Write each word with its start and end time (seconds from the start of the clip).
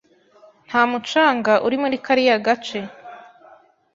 Nta 0.67 0.81
mucanga 0.91 1.53
uri 1.65 1.75
muri 1.83 1.97
kariya 2.05 2.37
gace. 2.45 2.79